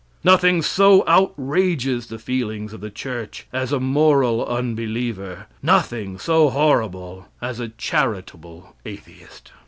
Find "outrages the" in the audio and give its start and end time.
1.07-2.17